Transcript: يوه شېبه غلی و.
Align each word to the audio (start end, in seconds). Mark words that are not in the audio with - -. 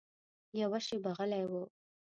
يوه 0.59 0.79
شېبه 0.85 1.11
غلی 1.17 1.43
و. 1.51 1.53